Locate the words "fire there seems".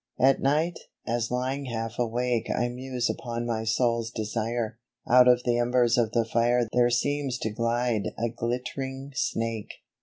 6.25-7.37